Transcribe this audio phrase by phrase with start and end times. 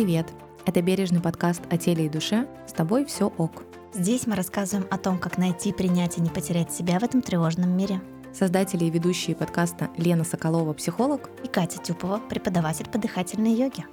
[0.00, 0.32] Привет!
[0.64, 2.48] Это бережный подкаст о теле и душе.
[2.66, 3.64] С тобой все ок.
[3.92, 7.76] Здесь мы рассказываем о том, как найти, принять и не потерять себя в этом тревожном
[7.76, 8.00] мире.
[8.32, 13.84] Создатели и ведущие подкаста Лена Соколова, психолог, И Катя Тюпова, преподаватель по дыхательной йоге.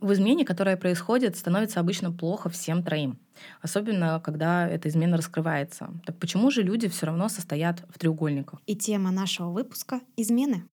[0.00, 3.20] В измене, которая происходит, становится обычно плохо всем троим.
[3.62, 5.92] Особенно, когда эта измена раскрывается.
[6.04, 8.60] Так почему же люди все равно состоят в треугольниках?
[8.66, 10.64] И тема нашего выпуска— измены.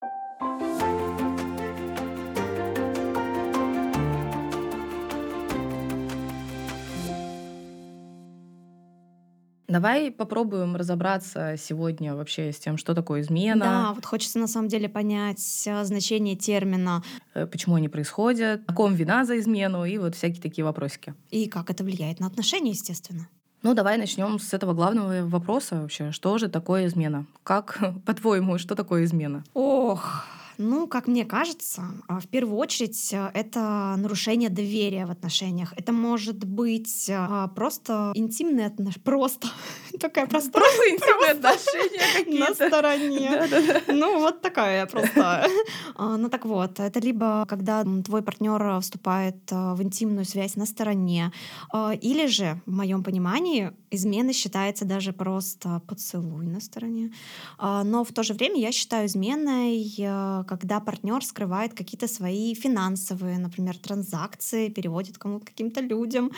[9.75, 14.69] Давай попробуем разобраться сегодня вообще с тем, что такое измена, Да, вот хочется на самом
[14.69, 19.97] деле понять э, значение термина э, почему они происходят, о ком вина за измену и
[19.97, 21.13] вот всякие такие вопросики.
[21.29, 23.27] и как это влияет на отношения, естественно.
[23.63, 26.13] Ну, давай начнем с этого главного вопроса вообще.
[26.13, 27.25] Что же такое измена?
[27.43, 29.43] Как, по-твоему, что такое измена?
[29.53, 30.23] Ох,
[30.57, 35.73] ну, как мне кажется, а, в первую очередь э, это нарушение доверия в отношениях.
[35.77, 39.03] Это может быть а, просто интимные отношения.
[39.03, 39.47] Просто.
[39.99, 40.63] Такая простая.
[40.89, 43.83] интимные отношения На стороне.
[43.87, 45.47] Ну, вот такая просто.
[45.95, 50.65] А, Ну так вот, это либо когда твой партнер вступает а, в интимную связь на
[50.65, 51.31] стороне,
[51.71, 57.11] а, или же, в моем понимании, измена считается даже просто поцелуй на стороне.
[57.57, 62.53] А, Но в то же время я считаю изменой, а, когда партнер скрывает какие-то свои
[62.53, 66.31] финансовые, например, транзакции, переводит кому-то каким-то людям.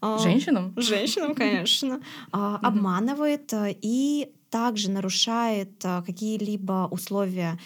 [0.00, 0.72] а, Женщинам?
[0.76, 2.00] Женщинам, конечно.
[2.32, 2.58] а.
[2.62, 7.58] Обманывает а, и также нарушает а, какие-либо условия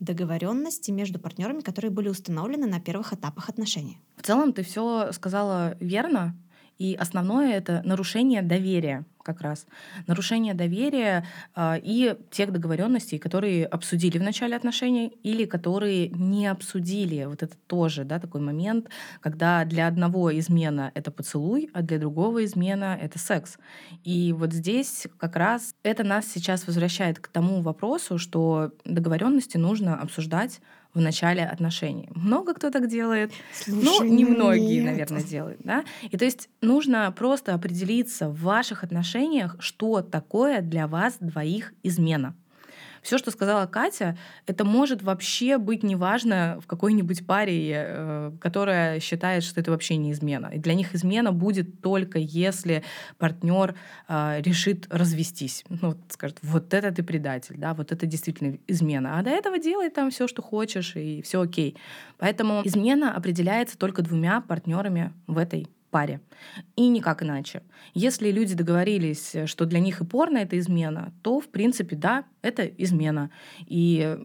[0.00, 3.98] договоренности между партнерами, которые были установлены на первых этапах отношений.
[4.16, 6.34] В целом ты все сказала верно,
[6.78, 9.66] и основное это нарушение доверия как раз.
[10.06, 11.24] Нарушение доверия
[11.54, 17.24] а, и тех договоренностей, которые обсудили в начале отношений или которые не обсудили.
[17.24, 18.88] Вот это тоже да, такой момент,
[19.20, 23.58] когда для одного измена это поцелуй, а для другого измена это секс.
[24.04, 30.00] И вот здесь как раз это нас сейчас возвращает к тому вопросу, что договоренности нужно
[30.00, 30.60] обсуждать
[30.94, 32.08] в начале отношений.
[32.14, 33.32] Много кто так делает,
[33.66, 34.84] ну, Слушай, немногие, нет.
[34.84, 35.84] наверное, делают, да.
[36.10, 42.34] И то есть нужно просто определиться в ваших отношениях, что такое для вас двоих измена.
[43.02, 49.42] Все, что сказала Катя, это может вообще быть неважно в какой-нибудь паре, э, которая считает,
[49.42, 50.46] что это вообще не измена.
[50.54, 52.84] И для них измена будет только если
[53.18, 53.74] партнер
[54.08, 55.64] э, решит развестись.
[55.68, 59.18] Ну, вот скажет, вот это ты предатель, да, вот это действительно измена.
[59.18, 61.76] А до этого делай там все, что хочешь, и все окей.
[62.18, 66.20] Поэтому измена определяется только двумя партнерами в этой паре.
[66.74, 67.62] И никак иначе.
[67.94, 72.64] Если люди договорились, что для них и порно это измена, то, в принципе, да, это
[72.64, 73.30] измена.
[73.66, 74.18] И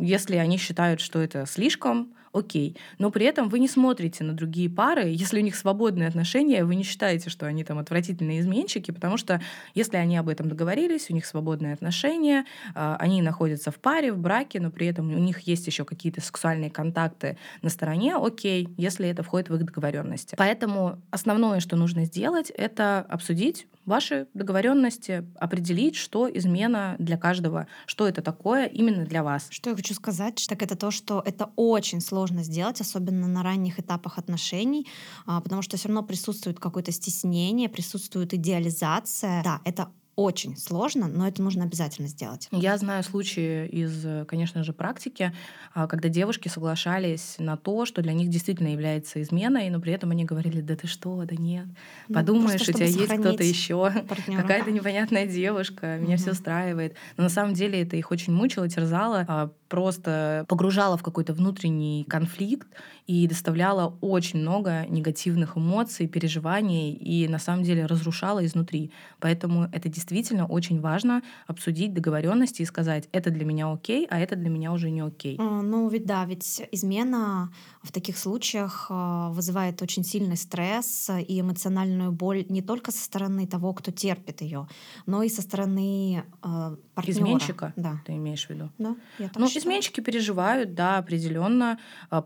[0.00, 2.76] если они считают, что это слишком, окей.
[2.98, 6.74] Но при этом вы не смотрите на другие пары, если у них свободные отношения, вы
[6.74, 9.40] не считаете, что они там отвратительные изменщики, потому что
[9.74, 14.18] если они об этом договорились, у них свободные отношения, а, они находятся в паре, в
[14.18, 19.08] браке, но при этом у них есть еще какие-то сексуальные контакты на стороне, окей, если
[19.08, 20.34] это входит в их договоренности.
[20.38, 28.06] Поэтому основное, что нужно сделать, это обсудить ваши договоренности, определить, что измена для каждого, что
[28.06, 29.48] это такое именно для вас.
[29.50, 33.78] Что я хочу сказать, так это то, что это очень сложно сделать, особенно на ранних
[33.78, 34.86] этапах отношений,
[35.26, 39.42] а, потому что все равно присутствует какое-то стеснение, присутствует идеализация.
[39.42, 42.48] Да, это очень сложно, но это нужно обязательно сделать.
[42.50, 45.32] Я знаю случаи из, конечно же, практики,
[45.74, 50.10] а, когда девушки соглашались на то, что для них действительно является изменой, но при этом
[50.10, 51.66] они говорили, да ты что, да нет,
[52.08, 53.90] Ну, подумаешь, просто у тебя есть кто-то еще,
[54.26, 56.94] какая-то непонятная девушка, меня все устраивает.
[57.16, 62.04] Но на самом деле это их очень мучило, терзало, а, просто погружало в какой-то внутренний
[62.04, 62.68] конфликт
[63.06, 68.92] и доставляло очень много негативных эмоций, переживаний и на самом деле разрушало изнутри.
[69.20, 74.36] Поэтому это действительно очень важно обсудить договоренности и сказать, это для меня окей, а это
[74.36, 75.36] для меня уже не окей.
[75.38, 77.52] А, Ну, ведь да, ведь измена
[77.82, 83.46] в таких случаях а, вызывает очень сильный стресс и эмоциональную боль не только со стороны
[83.46, 84.68] того, кто терпит ее,
[85.06, 87.18] но и со стороны а, партнера.
[87.24, 88.00] Изменщика, Да.
[88.06, 88.70] ты имеешь в виду?
[88.78, 89.62] Да, я так Ну, считаю.
[89.62, 91.78] изменщики переживают, да, определенно
[92.10, 92.22] а,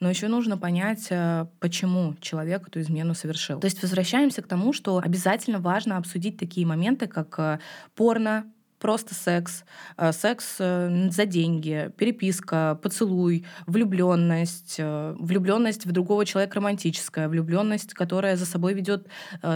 [0.00, 3.60] но еще нужно понять, а, почему человек эту измену совершил.
[3.60, 7.60] То есть возвращаемся к тому, что обязательно важно обсудить такие моменты, как а,
[7.94, 8.44] порно,
[8.78, 9.64] просто секс,
[9.96, 17.94] э, секс э, за деньги, переписка, поцелуй, влюбленность, э, влюбленность в другого человека романтическая, влюбленность,
[17.94, 19.06] которая за собой ведет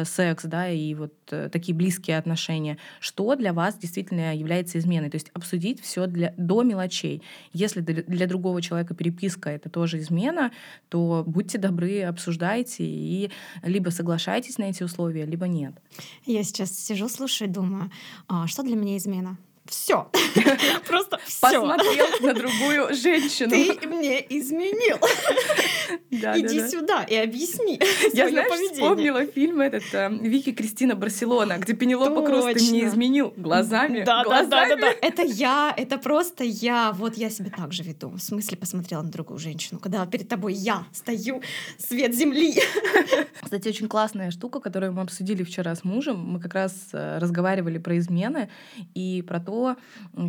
[0.05, 2.79] секс, да, и вот такие близкие отношения.
[3.01, 5.11] Что для вас действительно является изменой?
[5.11, 7.23] То есть обсудить все для, до мелочей.
[7.53, 10.53] Если для другого человека переписка это тоже измена,
[10.89, 13.31] то будьте добры, обсуждайте и
[13.63, 15.75] либо соглашайтесь на эти условия, либо нет.
[16.27, 17.91] Я сейчас сижу, слушаю, думаю,
[18.29, 19.12] а что для меня измена?
[19.13, 19.37] зміна.
[19.67, 20.11] Все.
[20.89, 21.61] Просто все.
[21.61, 23.51] Посмотрел на другую женщину.
[23.51, 24.99] Ты мне изменил.
[26.11, 27.81] Да, Иди да, сюда и объясни
[28.13, 28.73] Я, знаешь, поведение.
[28.75, 34.05] вспомнила фильм этот э, Вики Кристина Барселона, где Пенелопа Кросс ты мне изменил глазами.
[34.05, 34.51] Да, глазами.
[34.51, 34.93] да, да, да, да.
[35.03, 36.93] Это я, это просто я.
[36.93, 38.09] Вот я себя так же веду.
[38.11, 41.43] В смысле посмотрела на другую женщину, когда перед тобой я стою,
[41.79, 42.55] свет земли.
[43.43, 46.19] Кстати, очень классная штука, которую мы обсудили вчера с мужем.
[46.19, 48.49] Мы как раз э, разговаривали про измены
[48.95, 49.77] и про то, то,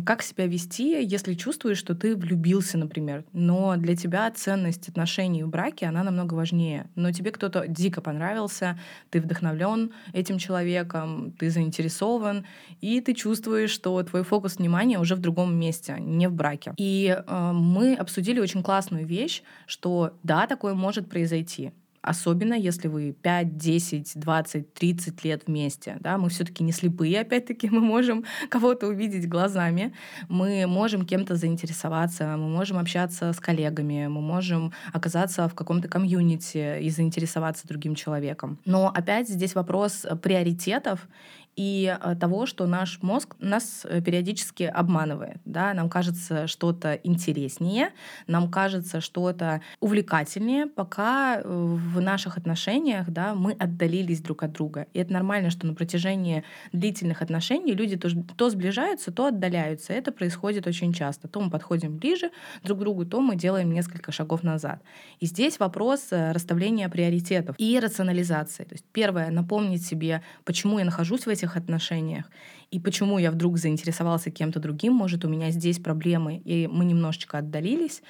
[0.04, 5.48] как себя вести, если чувствуешь, что ты влюбился, например, но для тебя ценность отношений в
[5.48, 6.90] браке, она намного важнее.
[6.94, 8.78] Но тебе кто-то дико понравился,
[9.08, 12.44] ты вдохновлен этим человеком, ты заинтересован,
[12.82, 16.74] и ты чувствуешь, что твой фокус внимания уже в другом месте, не в браке.
[16.76, 21.72] И э, мы обсудили очень классную вещь, что да, такое может произойти
[22.04, 25.96] особенно если вы 5, 10, 20, 30 лет вместе.
[26.00, 26.18] Да?
[26.18, 29.94] Мы все-таки не слепые, опять-таки, мы можем кого-то увидеть глазами,
[30.28, 36.80] мы можем кем-то заинтересоваться, мы можем общаться с коллегами, мы можем оказаться в каком-то комьюнити
[36.80, 38.58] и заинтересоваться другим человеком.
[38.64, 41.08] Но опять здесь вопрос приоритетов
[41.56, 45.38] и э, того, что наш мозг нас э, периодически обманывает.
[45.44, 45.74] Да?
[45.74, 47.90] Нам кажется что-то интереснее,
[48.26, 54.86] нам кажется что-то увлекательнее, пока э, в наших отношениях да, мы отдалились друг от друга.
[54.92, 59.92] И это нормально, что на протяжении длительных отношений люди то, то сближаются, то отдаляются.
[59.92, 61.28] Это происходит очень часто.
[61.28, 62.30] То мы подходим ближе
[62.62, 64.82] друг к другу, то мы делаем несколько шагов назад.
[65.20, 68.64] И здесь вопрос расставления приоритетов и рационализации.
[68.64, 72.30] То есть первое, напомнить себе, почему я нахожусь в этих этих отношениях
[72.74, 77.38] и почему я вдруг заинтересовался кем-то другим, может, у меня здесь проблемы, и мы немножечко
[77.38, 78.02] отдалились,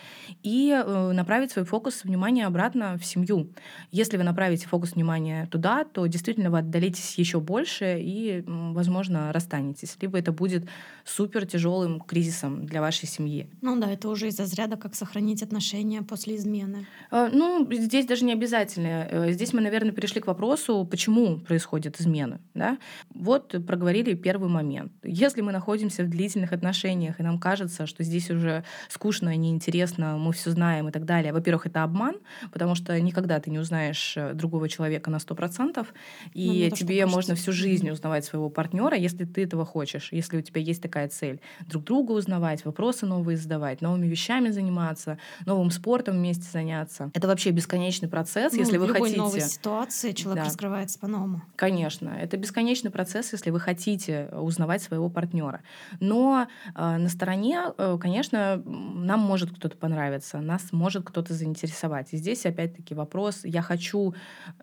[0.42, 3.50] и э, направить свой фокус внимания обратно в семью.
[3.90, 9.98] Если вы направите фокус внимания туда, то действительно вы отдалитесь еще больше и, возможно, расстанетесь.
[10.00, 10.66] Либо это будет
[11.04, 13.50] супер тяжелым кризисом для вашей семьи.
[13.60, 16.86] Ну да, это уже из разряда, как сохранить отношения после измены.
[17.10, 19.08] Э, ну, здесь даже не обязательно.
[19.10, 22.40] Э, здесь мы, наверное, перешли к вопросу, почему происходят измены.
[22.54, 22.78] Да?
[23.14, 24.92] Вот проговорили первый момент.
[25.02, 30.32] Если мы находимся в длительных отношениях, и нам кажется, что здесь уже скучно, неинтересно, мы
[30.32, 32.16] все знаем и так далее, во-первых, это обман,
[32.52, 35.86] потому что никогда ты не узнаешь э, другого человека на 100%,
[36.32, 40.42] и ну, тебе можно всю жизнь узнавать своего партнера, если ты этого хочешь, если у
[40.42, 41.40] тебя есть такая цель.
[41.66, 47.10] Друг друга узнавать, вопросы новые задавать, новыми вещами заниматься, новым спортом вместе заняться.
[47.14, 49.20] Это вообще бесконечный процесс, ну, если вы любой хотите.
[49.20, 50.48] В новой ситуации человек да.
[50.48, 51.42] раскрывается по-новому.
[51.56, 55.60] Конечно, это бесконечный процесс, если вы хотите узнавать своего партнера.
[56.00, 62.12] Но э, на стороне, э, конечно, нам может кто-то понравиться, нас может кто-то заинтересовать.
[62.12, 64.14] И здесь опять-таки вопрос, я хочу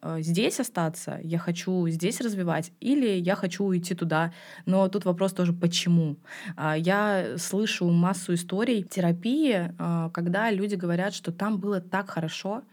[0.01, 4.31] э, здесь остаться, я хочу здесь развивать, или я хочу уйти туда.
[4.65, 6.17] Но тут вопрос тоже, почему.
[6.57, 9.73] Э, я слышу массу историй терапии,
[10.13, 12.63] когда люди говорят, что там было так хорошо,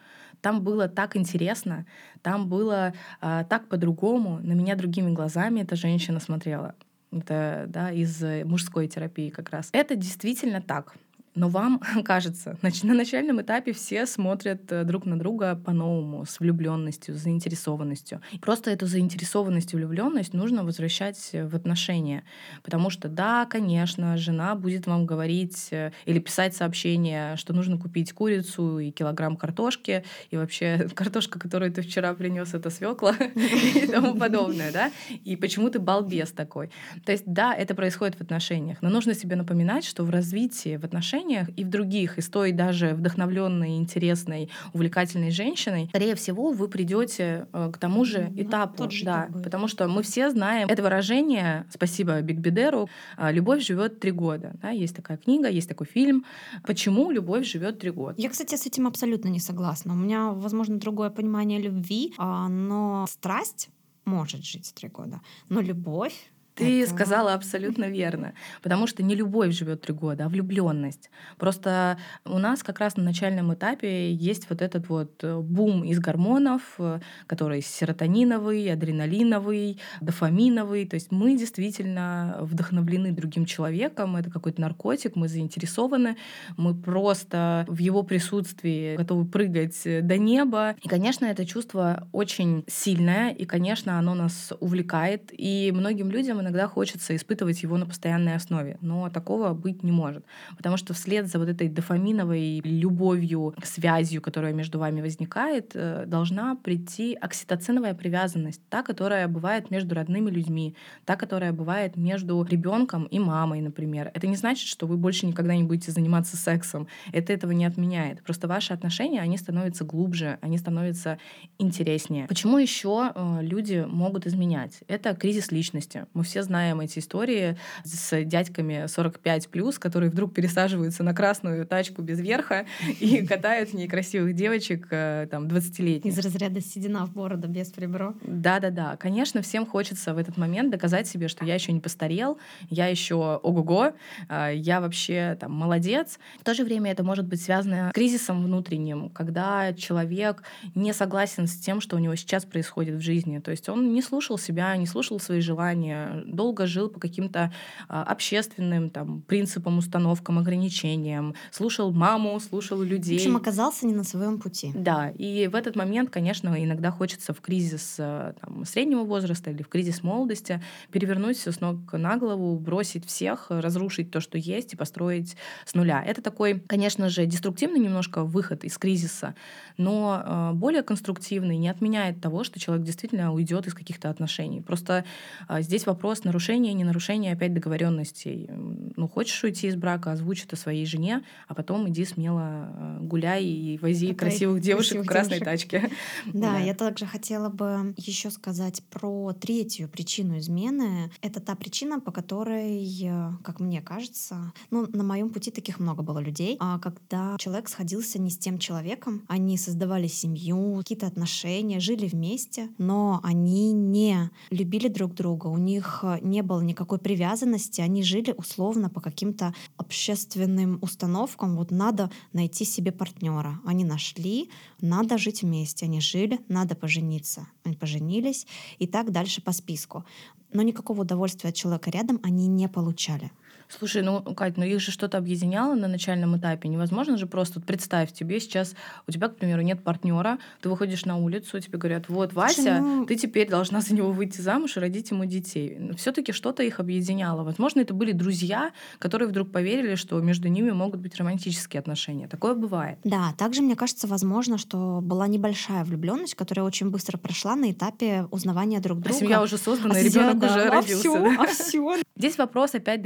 [0.40, 1.87] там было так интересно,
[2.23, 6.75] там было э, так по-другому, на меня другими глазами эта женщина смотрела.
[7.11, 9.71] Это да, из мужской терапии как раз.
[9.73, 10.95] Это действительно так.
[11.38, 17.14] Но вам кажется, на начальном этапе все смотрят э, друг на друга по-новому, с влюбленностью,
[17.14, 18.21] с заинтересованностью.
[18.40, 22.25] Просто эту заинтересованность и влюбленность нужно возвращать в отношения.
[22.64, 28.12] Потому что, да, конечно, жена будет вам говорить э, или писать сообщение, что нужно купить
[28.12, 33.14] курицу и килограмм картошки, и вообще картошка, которую ты вчера принес, это свекла
[33.75, 34.90] и тому подобное, да?
[35.25, 36.71] И почему ты балбес такой?
[37.04, 40.85] То есть, да, это происходит в отношениях, но нужно себе напоминать, что в развитии в
[40.85, 46.53] отношениях отношениях и в других, и с той даже вдохновленной, интересной, увлекательной женщиной, скорее всего,
[46.53, 48.91] вы придете э, к тому же ну, этапу.
[48.91, 54.01] же да, потому что мы все знаем это выражение, спасибо Биг Бедеру, э, «Любовь живет
[54.01, 54.53] три года».
[54.63, 56.25] Да, есть такая книга, есть такой фильм.
[56.65, 58.15] Почему любовь живет три года?
[58.21, 59.93] Я, кстати, с этим абсолютно не согласна.
[59.93, 63.69] У меня, возможно, другое понимание любви, а, но страсть
[64.05, 68.33] может жить три года, но любовь Ты Это- сказала абсолютно верно.
[68.62, 71.11] Потому что не любовь живет три года, а влюбленность.
[71.38, 76.00] Просто у нас как раз на начальном этапе есть вот этот вот э, бум из
[76.00, 80.87] гормонов, э, который серотониновый, адреналиновый, дофаминовый.
[80.87, 86.17] То есть мы действительно вдохновлены другим человеком, это какой-то наркотик, мы заинтересованы,
[86.57, 90.75] мы просто в его присутствии готовы прыгать э, до неба.
[90.83, 96.67] И, конечно, это чувство очень сильное, и, конечно, оно нас увлекает, и многим людям иногда
[96.67, 100.25] хочется испытывать его на постоянной основе, но такого быть не может,
[100.57, 106.57] потому что вслед за вот этой дофаминовой любовью, связью, которая между вами возникает, э, должна
[106.57, 110.75] прийти окситоциновая привязанность, та, которая бывает между родными людьми,
[111.05, 114.11] та, которая бывает между ребенком и мамой, например.
[114.14, 116.88] Это не значит, что вы больше никогда не будете заниматься сексом.
[117.12, 118.23] Это этого не отменяет.
[118.23, 121.19] Просто ваши отношения, они становятся глубже, они становятся
[121.59, 122.26] интереснее.
[122.26, 124.81] Почему еще э, люди могут изменять?
[124.88, 126.07] Это кризис личности.
[126.14, 132.02] Мы все знаем эти истории с дядьками 45 плюс, которые вдруг пересаживаются на красную тачку
[132.02, 132.66] без верха
[133.00, 136.12] и катают в ней красивых девочек э, там 20-летних.
[136.12, 138.14] Из разряда седина в бороду без прибро.
[138.23, 138.97] Да, да, да.
[138.97, 142.38] Конечно, всем хочется в этот момент доказать себе, что я еще не постарел,
[142.71, 143.92] я еще ого-го,
[144.28, 146.18] а, я вообще там молодец.
[146.40, 150.42] В то же время это может быть связано с кризисом внутренним, когда человек
[150.75, 153.38] не согласен с тем, что у него сейчас происходит в жизни.
[153.38, 157.53] То есть он не слушал себя, не слушал свои желания, долго жил по каким-то
[157.89, 163.17] а, общественным там, принципам, установкам, ограничениям, слушал маму, слушал В людей.
[163.17, 164.73] общем, оказался не на своем пути.
[164.75, 169.63] Да, и в этот момент, конечно, иногда хочется в кризис э, там, среднего возраста или
[169.63, 174.75] в кризис молодости перевернуть все с ног на голову, бросить всех, разрушить то, что есть,
[174.75, 176.03] и построить с нуля.
[176.05, 179.35] Это такой, конечно же, деструктивный немножко выход из кризиса,
[179.77, 184.61] но э, более конструктивный, не отменяет того, что человек действительно уйдет из каких-то отношений.
[184.61, 185.05] Просто
[185.49, 188.49] э, здесь вопрос нарушения, не нарушения опять договоренностей.
[188.97, 193.45] Ну, хочешь уйти из брака, озвучь это своей жене, а потом иди смело э, гуляй
[193.45, 195.71] и вози Катай красивых девушек красивых в красной девушек.
[195.71, 195.91] тачке.
[196.38, 201.11] Да, я также хотела бы еще сказать про третью причину измены.
[201.21, 206.03] Это та причина, по которой, э, как мне кажется, ну, на моем пути таких много
[206.03, 211.81] было людей, а когда человек сходился не с тем человеком, они создавали семью, какие-то отношения,
[211.81, 217.81] жили вместе, но они не любили друг друга, у них э, не было никакой привязанности,
[217.81, 221.57] они жили условно по каким-то общественным установкам.
[221.57, 223.61] Вот надо найти себе партнера.
[223.64, 224.50] Они нашли,
[224.81, 225.87] надо жить вместе.
[225.87, 227.47] Они жили, надо пожениться.
[227.64, 228.47] Они поженились
[228.78, 230.05] и так дальше по списку.
[230.52, 233.31] Но никакого удовольствия от человека рядом они не получали.
[233.69, 236.69] Слушай, ну, Кать, ну их же что-то объединяло на начальном этапе.
[236.69, 238.75] Невозможно же просто, вот представь, тебе сейчас,
[239.07, 242.81] у тебя, к примеру, нет партнера, ты выходишь на улицу, тебе говорят, вот, Вася, Слушай,
[242.81, 245.79] ну- ты теперь должна за него выйти замуж и родить ему детей.
[245.97, 247.43] Все-таки что-то их объединяло.
[247.45, 252.27] Возможно, это были друзья, которые вдруг поверили, что между ними могут быть романтические отношения.
[252.29, 252.99] Такое бывает.
[253.05, 258.27] Да, также мне кажется, возможно, что была небольшая влюбленность, которая очень быстро прошла на этапе
[258.31, 259.19] узнавания друг А друга.
[259.19, 261.13] семья уже создана, А ребенок да, уже а родился.
[261.13, 261.37] да?
[261.39, 261.97] а всё.
[262.17, 263.03] Здесь вопрос опять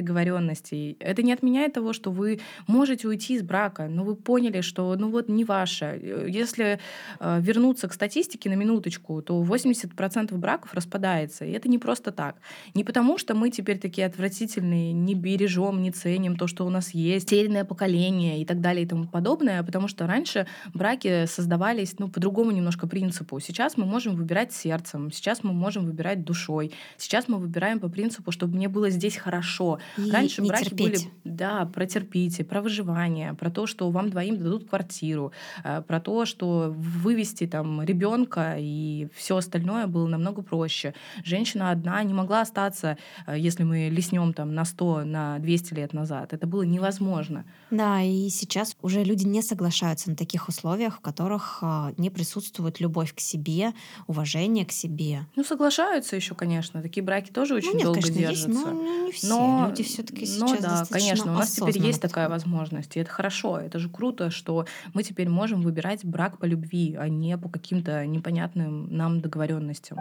[0.53, 0.97] договоренностей.
[1.01, 5.11] Это не отменяет того, что вы можете уйти из брака, но вы поняли, что ну
[5.11, 6.01] вот не ваше.
[6.29, 6.79] Если
[7.21, 11.45] э, вернуться к статистике на минуточку, то 80% браков распадается.
[11.45, 12.37] И это не просто так.
[12.75, 16.95] Не потому, что мы теперь такие отвратительные, не бережем, не ценим то, что у нас
[16.95, 21.99] есть, терянное поколение и так далее и тому подобное, а потому что раньше браки создавались
[21.99, 23.41] ну, по другому немножко принципу.
[23.41, 28.31] Сейчас мы можем выбирать сердцем, сейчас мы можем выбирать душой, сейчас мы выбираем по принципу,
[28.33, 29.79] чтобы мне было здесь хорошо.
[29.99, 30.87] И Раньше не браки терпеть.
[30.87, 35.33] были, да, про терпите, про выживание, про то, что вам двоим дадут квартиру,
[35.65, 40.95] э, про то, что вывести там ребенка и все остальное было намного проще.
[41.25, 42.97] Женщина одна не могла остаться,
[43.27, 46.33] э, если мы леснем там на 100, на 200 лет назад.
[46.33, 47.45] Это было невозможно.
[47.71, 52.81] Да, и сейчас уже люди не соглашаются на таких условиях, в которых а, не присутствует
[52.81, 53.73] любовь к себе,
[54.07, 55.27] уважение к себе.
[55.37, 56.83] Ну, соглашаются еще, конечно.
[56.83, 58.49] Такие браки тоже очень ну, нет, долго конечно, держатся.
[58.49, 59.29] есть, но ну, не все.
[59.29, 63.01] Но, люди все-таки но сейчас да, достаточно конечно, у нас теперь есть такая возможность, и
[63.01, 67.37] это хорошо, это же круто, что мы теперь можем выбирать брак по любви, а не
[67.39, 69.99] по каким-то непонятным нам договоренностям.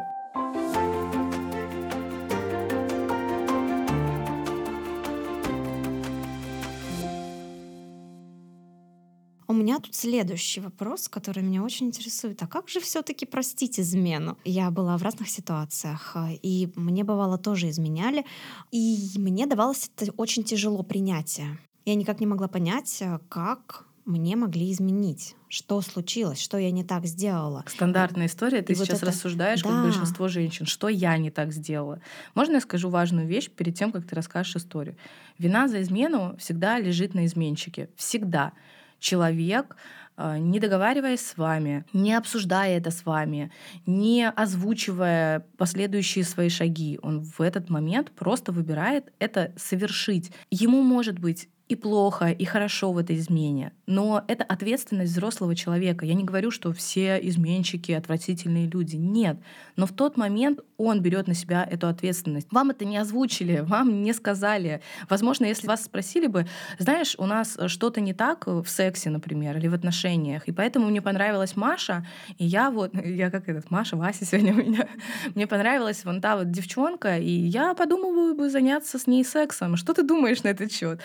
[9.51, 12.41] У меня тут следующий вопрос, который меня очень интересует.
[12.41, 14.37] А как же все-таки простить измену?
[14.45, 18.23] Я была в разных ситуациях, а, и мне бывало тоже изменяли,
[18.71, 21.59] и мне давалось это очень тяжело принятие.
[21.83, 25.35] Я никак не могла понять, а, как мне могли изменить?
[25.49, 26.39] Что случилось?
[26.39, 27.65] Что я не так сделала?
[27.67, 28.61] Стандартная история.
[28.61, 29.83] Ты И вот сейчас это- рассуждаешь, как Да.
[29.83, 30.65] большинство женщин.
[30.65, 31.99] Что я не так сделала?
[32.35, 34.95] Можно я скажу важную вещь перед тем, как ты расскажешь историю?
[35.37, 37.89] Вина за измену всегда лежит на изменщике.
[37.97, 38.53] Всегда.
[39.01, 39.75] Человек,
[40.15, 43.51] э, не договариваясь с вами, не обсуждая это с вами,
[43.87, 50.31] не озвучивая последующие свои шаги, он в этот момент просто выбирает это совершить.
[50.51, 53.71] Ему может быть и плохо, и хорошо в этой измене.
[53.85, 56.05] Но это ответственность взрослого человека.
[56.05, 58.97] Я не говорю, что все изменщики отвратительные люди.
[58.97, 59.37] Нет.
[59.77, 62.47] Но в тот момент он берет на себя эту ответственность.
[62.51, 64.81] Вам это не озвучили, вам не сказали.
[65.09, 66.45] Возможно, если вас спросили бы,
[66.77, 71.01] знаешь, у нас что-то не так в сексе, например, или в отношениях, и поэтому мне
[71.01, 72.05] понравилась Маша,
[72.37, 74.89] и я вот, я как этот, Маша, Вася сегодня у меня,
[75.35, 79.77] мне понравилась вон та вот девчонка, и я подумываю бы заняться с ней сексом.
[79.77, 80.99] Что ты думаешь на этот счет?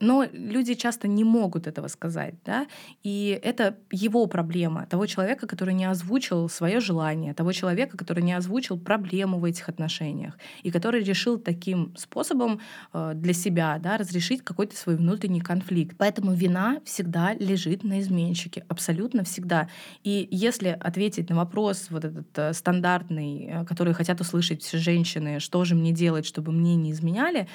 [0.00, 2.66] Но люди часто не могут этого сказать, да,
[3.02, 8.32] и это его проблема, того человека, который не озвучил свое желание, того человека, который не
[8.32, 12.60] озвучил проблему в этих отношениях, и который решил таким способом
[12.94, 15.96] э, для себя, да, разрешить какой-то свой внутренний конфликт.
[15.98, 19.68] Поэтому вина всегда лежит на изменщике, абсолютно всегда.
[20.02, 25.40] И если ответить на вопрос вот этот э, стандартный, э, который хотят услышать все женщины,
[25.40, 27.48] что же мне делать, чтобы мне не изменяли,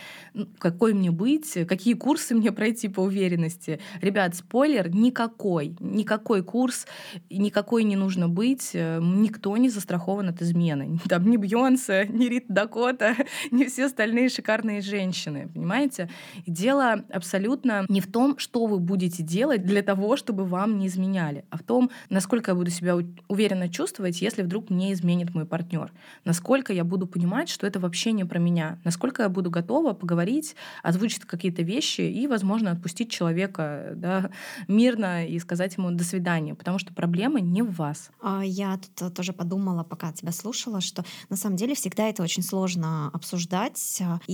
[0.60, 3.80] какой мне быть, какие курсы мне пройти по уверенности.
[4.02, 6.88] Ребят, спойлер, никакой, никакой курс,
[7.30, 11.00] никакой не нужно быть, э, никто не застрахован от измены.
[11.10, 13.16] Там ни Бьонсе, ни Рит Дакота,
[13.52, 16.10] ни все остальные шикарные женщины, понимаете?
[16.46, 20.88] И дело абсолютно не в том, что вы будете делать для того, чтобы вам не
[20.88, 25.46] изменяли, а в том, насколько я буду себя уверенно чувствовать, если вдруг мне изменит мой
[25.46, 25.92] партнер,
[26.24, 30.56] насколько я буду понимать, что это вообще не про меня, насколько я буду готова поговорить,
[30.84, 34.32] озвучить какие-то вещи и, возможно, отпустить человека да,
[34.68, 38.10] мирно и сказать ему «до свидания», потому что проблема не в вас.
[38.22, 42.24] А, Я тут э, тоже подумала, пока тебя слушала, что на самом деле всегда это
[42.24, 44.00] очень сложно обсуждать.
[44.02, 44.34] а, И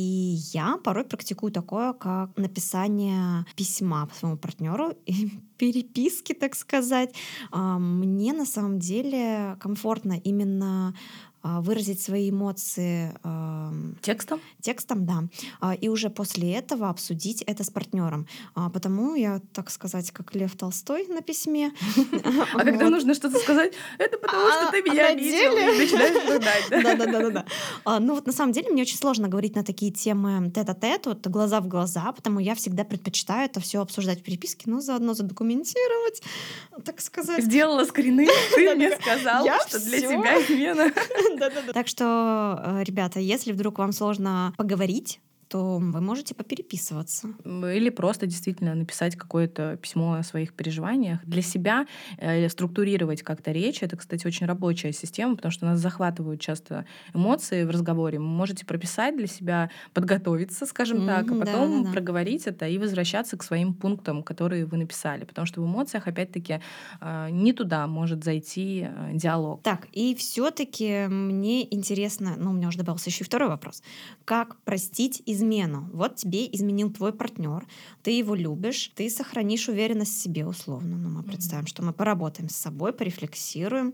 [0.53, 7.13] я порой практикую такое, как написание письма своему партнеру и переписки, так сказать.
[7.51, 10.93] А, Мне на самом деле комфортно именно а,
[11.43, 13.13] выразить свои эмоции
[14.01, 14.39] Текстом?
[14.61, 15.23] текстом, да,
[15.59, 18.27] А, и уже после этого обсудить это с партнером.
[18.55, 21.71] А, Потому я, так сказать, как Лев Толстой на письме.
[22.53, 25.75] А когда нужно что-то сказать, это потому А, что ты а меня обидел, деле?
[25.75, 27.33] и начинаешь рыдать.
[27.33, 27.45] да?
[27.85, 31.27] А, Ну вот на самом деле мне очень сложно говорить на такие темы тет-а-тет, вот
[31.27, 36.21] глаза в глаза, потому я всегда предпочитаю это все обсуждать в переписке, но заодно задокументировать,
[36.83, 37.43] так сказать.
[37.43, 40.91] Сделала скрины, ты мне сказал, что для тебя измена.
[41.73, 45.19] Так что, э, ребята, если вдруг вам сложно поговорить,
[45.51, 47.27] то вы можете попереписываться.
[47.45, 51.19] Или просто действительно написать какое-то письмо о своих переживаниях.
[51.25, 51.87] Для себя
[52.17, 53.83] э, структурировать как-то речь.
[53.83, 58.17] Это, кстати, очень рабочая система, потому что нас захватывают часто эмоции в разговоре.
[58.17, 61.93] Вы можете прописать для себя, подготовиться, скажем так, а Мгм, да, потом да, да.
[61.93, 65.25] проговорить это и возвращаться к своим пунктам, которые вы написали.
[65.25, 66.61] Потому что в эмоциях, опять-таки,
[67.01, 69.63] э, не туда может зайти э, диалог.
[69.63, 73.83] Так, и все-таки мне интересно, ну, у меня уже добавился еще и второй вопрос.
[74.23, 75.89] Как простить измену?
[75.93, 77.65] Вот тебе изменил твой партнер,
[78.03, 80.97] ты его любишь, ты сохранишь уверенность в себе условно.
[80.97, 83.93] Ну, мы представим, что мы поработаем с собой, порефлексируем.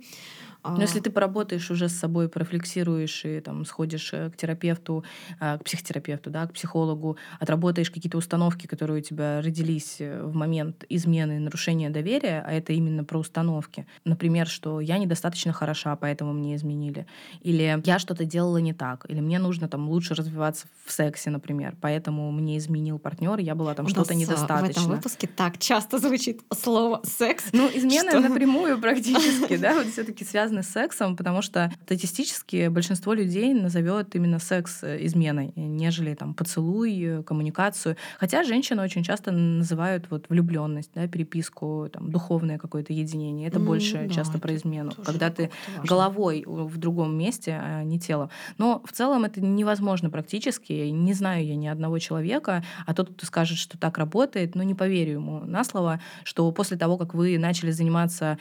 [0.64, 5.04] А, Но если ты поработаешь уже с собой, порефлексируешь и там сходишь э, к терапевту,
[5.40, 10.36] а, к психотерапевту, да, к психологу, отработаешь какие-то установки, которые у тебя родились э, в
[10.36, 13.86] момент измены нарушения доверия, а это именно про установки.
[14.06, 17.06] Например, что я недостаточно хороша, поэтому мне изменили.
[17.42, 19.06] Или я что-то делала не так.
[19.10, 23.74] Или мне нужно там лучше развиваться в сексе, например, поэтому мне изменил партнер, я была
[23.74, 24.82] там что-то а, недостаточно.
[24.82, 27.46] В этом выпуске так часто звучит слово секс.
[27.54, 28.20] Ну, измена Что?
[28.20, 34.40] напрямую практически, да, вот все-таки связаны с сексом, потому что статистически большинство людей назовет именно
[34.40, 37.98] секс э, изменой, нежели там поцелуй, э, коммуникацию.
[38.20, 43.48] Хотя женщины очень часто называют вот влюбленность, да, переписку, там, духовное какое-то единение.
[43.50, 45.84] Это М, больше да, часто про измену, когда ты важно.
[45.90, 48.30] головой в другом месте, а не телом.
[48.58, 50.72] Но в целом это невозможно практически.
[50.92, 54.76] Не знаю я ни одного человека, а тот, кто скажет, что так работает, ну не
[54.76, 58.38] поверю ему на слово, что после того, как вы начали заниматься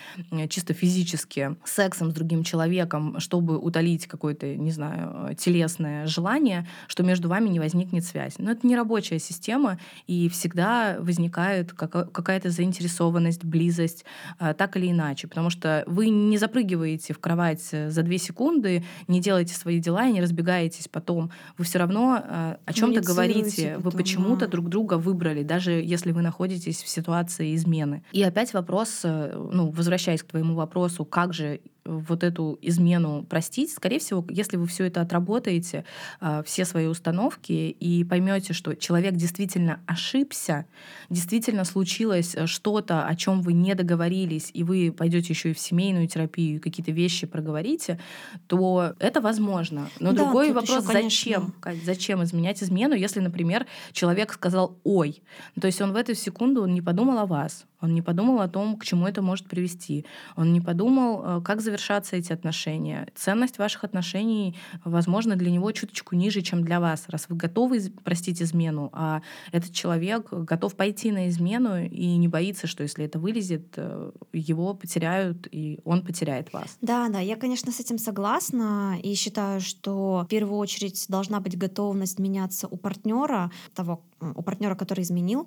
[0.49, 7.03] чисто физически сексом сексом с другим человеком, чтобы утолить какое-то, не знаю, телесное желание, что
[7.03, 8.35] между вами не возникнет связь.
[8.39, 14.05] Но это не рабочая система, и всегда возникает какая-то заинтересованность, близость,
[14.39, 15.27] а, так или иначе.
[15.27, 20.13] Потому что вы не запрыгиваете в кровать за две секунды, не делаете свои дела и
[20.13, 21.31] не разбегаетесь потом.
[21.59, 24.49] Вы все равно а, о чем-то говорите, потом, вы почему-то да.
[24.49, 28.03] друг друга выбрали, даже если вы находитесь в ситуации измены.
[28.13, 33.72] И опять вопрос, э, ну, возвращаясь к твоему вопросу, как же вот эту измену простить,
[33.72, 35.85] скорее всего, если вы все это отработаете,
[36.20, 40.66] а, все свои установки и поймете, что человек действительно ошибся,
[41.11, 45.59] действительно случилось э, что-то, о чем вы не договорились, и вы пойдете еще и в
[45.59, 47.99] семейную терапию, и какие-то вещи проговорите,
[48.46, 49.88] то это возможно.
[50.01, 51.55] Но да, другой вопрос, еще, зачем?
[51.85, 55.22] Зачем изменять измену, если, например, человек сказал «ой»,
[55.61, 58.49] то есть он в эту секунду он не подумал о вас, он не подумал о
[58.49, 60.07] том, к чему это может привести.
[60.35, 63.07] Он не подумал, э, как завершаться эти отношения.
[63.15, 67.05] Ценность ваших отношений, возможно, для него чуточку ниже, чем для вас.
[67.09, 69.21] Раз вы готовы простить измену, а
[69.53, 74.75] этот человек готов пойти на измену и не боится, что если это вылезет, э, его
[74.75, 76.79] потеряют, и он потеряет вас.
[76.81, 81.59] Да, да, я, конечно, с этим согласна и считаю, что в первую очередь должна быть
[81.59, 85.47] готовность меняться у партнера, того, у партнера, который изменил.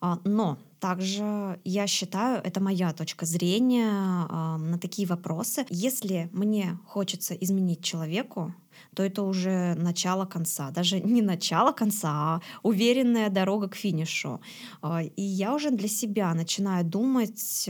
[0.00, 5.66] А, но также я считаю, это моя точка зрения а, на такие вопросы.
[5.70, 8.54] Если мне хочется изменить человеку,
[8.94, 10.70] то это уже начало конца.
[10.70, 14.40] Даже не начало конца, а уверенная дорога к финишу.
[14.82, 17.68] А, и я уже для себя начинаю думать,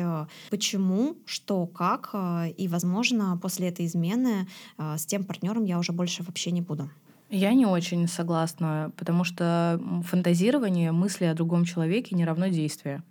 [0.51, 2.15] почему, что, как.
[2.57, 6.91] И, возможно, после этой измены с тем партнером я уже больше вообще не буду.
[7.31, 13.03] Я не очень согласна, потому что фантазирование мысли о другом человеке не равно действию.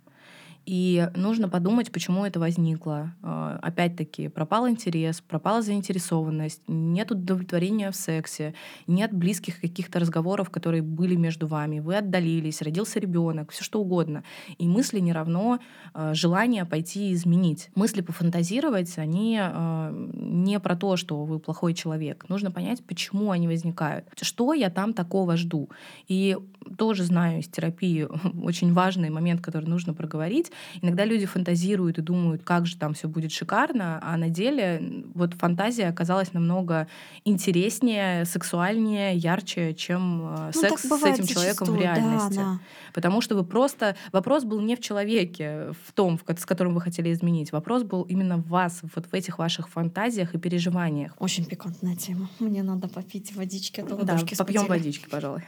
[0.68, 3.14] И нужно подумать, почему это возникло.
[3.22, 8.52] А, опять-таки, пропал интерес, пропала заинтересованность, нет удовлетворения в сексе,
[8.86, 11.78] нет близких каких-то разговоров, которые были между вами.
[11.78, 14.24] Вы отдалились, родился ребенок, все что угодно.
[14.58, 15.58] И мысли не равно
[15.94, 17.70] а, желание пойти изменить.
[17.74, 19.90] Мысли пофантазировать, они а,
[20.28, 22.26] не про то, что вы плохой человек.
[22.28, 24.06] Нужно понять, почему они возникают.
[24.20, 25.70] Что я там такого жду.
[26.06, 26.36] И
[26.76, 28.06] тоже знаю из терапии
[28.42, 30.52] очень важный момент, который нужно проговорить.
[30.82, 35.34] Иногда люди фантазируют и думают, как же там все будет шикарно, а на деле вот
[35.34, 36.88] фантазия оказалась намного
[37.24, 42.36] интереснее, сексуальнее, ярче, чем э, ну, секс с этим человеком в реальности.
[42.36, 42.58] Да, да.
[42.92, 43.96] Потому что вы просто...
[44.12, 47.52] Вопрос был не в человеке, в том, с которым вы хотели изменить.
[47.52, 51.14] Вопрос был именно в вас, вот в этих ваших фантазиях и переживаниях.
[51.18, 52.28] Очень пикантная тема.
[52.38, 55.42] Мне надо попить водички, а то да, попьем водички, пожалуй.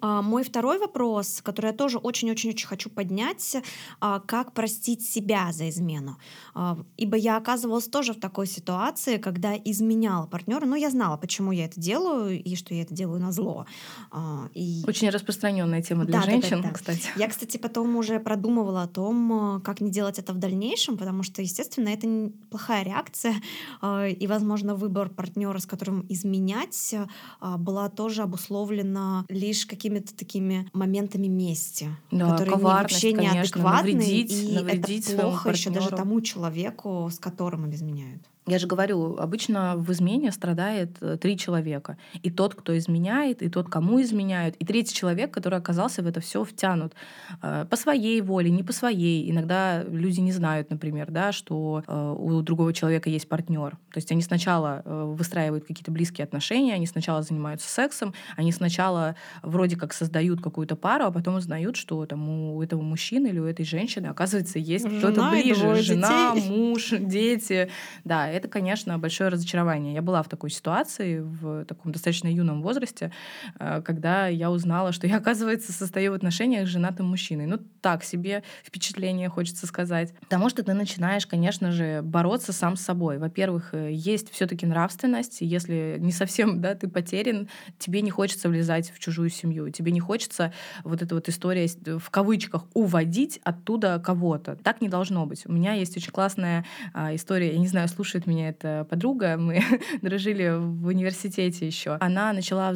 [0.00, 3.56] Мой второй вопрос, который я тоже очень-очень-очень хочу поднять,
[4.00, 6.18] а, как простить себя за измену.
[6.54, 11.52] А, ибо я оказывалась тоже в такой ситуации, когда изменяла партнера, но я знала, почему
[11.52, 13.66] я это делаю и что я это делаю на зло.
[14.54, 14.82] И...
[14.86, 17.08] Очень распространенная тема для да, женщин, да, да, кстати.
[17.16, 21.42] Я, кстати, потом уже продумывала о том, как не делать это в дальнейшем, потому что,
[21.42, 23.34] естественно, это плохая реакция,
[24.08, 26.94] и, возможно, выбор партнера, с которым изменять,
[27.40, 34.52] была тоже обусловлена лишь какими какими-то такими моментами мести, да, которые вообще неадекватны, навредить, и
[34.52, 38.22] навредить это плохо еще даже тому человеку, с которым он изменяют.
[38.48, 41.98] Я же говорю, обычно в измене страдает э, три человека.
[42.22, 46.20] И тот, кто изменяет, и тот, кому изменяют, и третий человек, который оказался в это
[46.20, 46.94] все втянут.
[47.42, 49.28] Э, по своей воле, не по своей.
[49.28, 53.72] Иногда люди не знают, например, да, что э, у другого человека есть партнер.
[53.92, 59.76] То есть они сначала выстраивают какие-то близкие отношения, они сначала занимаются сексом, они сначала вроде
[59.76, 63.64] как создают какую-то пару, а потом узнают, что там у этого мужчины или у этой
[63.64, 65.76] женщины, оказывается, есть кто-то ближе.
[65.76, 66.50] Жена, детей.
[66.50, 67.70] муж, дети.
[68.04, 69.94] Да, это, конечно, большое разочарование.
[69.94, 73.12] Я была в такой ситуации в таком достаточно юном возрасте,
[73.58, 77.46] э, когда я узнала, что я, оказывается, состою в отношениях с женатым мужчиной.
[77.46, 80.14] Ну, так себе впечатление, хочется сказать.
[80.20, 83.18] Потому что ты начинаешь, конечно же, бороться сам с собой.
[83.18, 85.38] Во-первых, э, есть все таки нравственность.
[85.40, 89.70] Если не совсем да, ты потерян, тебе не хочется влезать в чужую семью.
[89.70, 90.52] Тебе не хочется
[90.84, 91.66] вот эта вот история
[91.98, 94.56] в кавычках уводить оттуда кого-то.
[94.56, 95.46] Так не должно быть.
[95.46, 99.62] У меня есть очень классная а, история, я не знаю, слушает меня эта подруга, мы
[100.02, 101.96] дружили в университете еще.
[102.00, 102.74] Она начала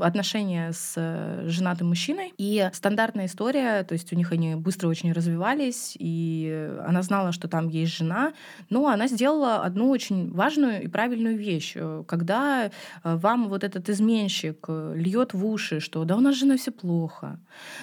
[0.00, 5.12] отношения с э, женатым мужчиной, и стандартная история, то есть у них они быстро очень
[5.12, 8.32] развивались, и она знала, что там есть жена,
[8.70, 11.76] но она сделала одну очень важную и правильную вещь.
[12.06, 12.70] Когда э,
[13.02, 17.38] вам вот этот изменщик э, льет в уши, что да у нас жена все плохо,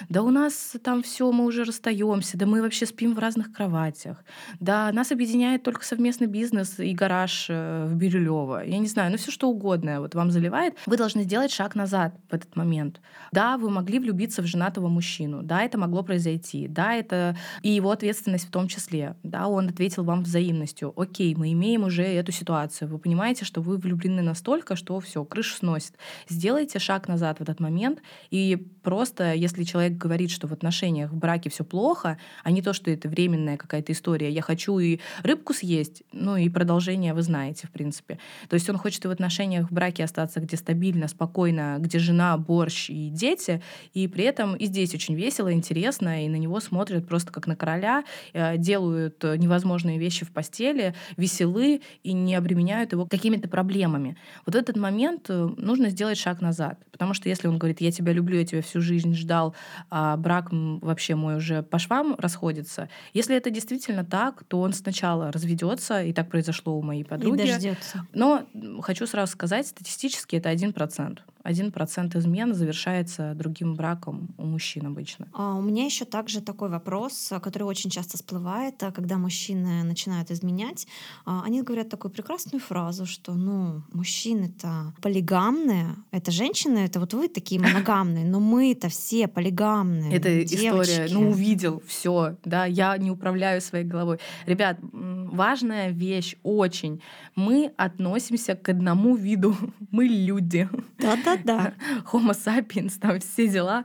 [0.08, 4.24] да у нас там все, мы уже расстаемся, да мы вообще спим в разных кроватях,
[4.60, 8.64] да нас объединяет только совместный бизнес и гараж в Бирюлево.
[8.64, 12.14] Я не знаю, ну все что угодно вот вам заливает, вы должны сделать шаг назад
[12.28, 13.00] в этот момент.
[13.32, 17.90] Да, вы могли влюбиться в женатого мужчину, да, это могло произойти, да, это и его
[17.90, 20.92] ответственность в том числе, да, он ответил вам взаимностью.
[20.96, 22.88] Окей, мы имеем уже эту ситуацию.
[22.88, 25.92] Вы понимаете, что вы влюблены настолько, что все, крышу сносит.
[26.28, 31.16] Сделайте шаг назад в этот момент и просто, если человек говорит, что в отношениях, в
[31.16, 35.54] браке все плохо, а не то, что это временная какая-то история, я хочу и рыбку
[35.54, 38.18] съесть, ну и продолжение вы знаете, в принципе.
[38.48, 42.36] То есть он хочет и в отношениях в браке остаться, где стабильно, спокойно, где жена,
[42.36, 43.62] борщ и дети,
[43.94, 47.56] и при этом и здесь очень весело, интересно, и на него смотрят просто как на
[47.56, 54.16] короля, э, делают невозможные вещи в постели, веселы и не обременяют его какими-то проблемами.
[54.44, 58.12] Вот этот момент э, нужно сделать шаг назад, потому что если он говорит, я тебя
[58.12, 59.54] люблю, я тебя всю жизнь ждал,
[59.90, 65.32] а брак вообще мой уже по швам расходится, если это действительно так, то он сначала
[65.32, 67.42] разведется, и так произошло у моей подруги.
[67.42, 68.06] И дождется.
[68.14, 68.46] Но
[68.82, 71.22] хочу сразу сказать, статистически это один процент.
[71.48, 75.28] 1% измен завершается другим браком у мужчин обычно.
[75.32, 80.30] А у меня еще также такой вопрос, который очень часто всплывает, а, когда мужчины начинают
[80.30, 80.86] изменять.
[81.24, 87.28] А, они говорят такую прекрасную фразу, что ну, мужчины-то полигамные, это женщины, это вот вы
[87.28, 90.12] такие моногамные, но мы-то все полигамные.
[90.12, 94.18] Это история, ну увидел, все, да, я не управляю своей головой.
[94.46, 97.00] Ребят, важная вещь очень.
[97.34, 99.56] Мы относимся к одному виду,
[99.90, 100.68] мы люди.
[100.98, 101.74] Да-да, да.
[102.12, 103.84] Homo sapiens, там все дела.